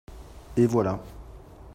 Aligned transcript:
et 0.57 0.65
voilà. 0.65 0.99